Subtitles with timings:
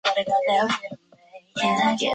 [0.01, 0.01] 淡蓝色表示为非联播时间播放
[1.87, 2.09] 本地节目。